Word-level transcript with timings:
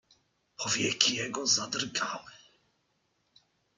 "Powieki 0.55 1.15
jego 1.15 1.47
zadrgały." 1.47 2.31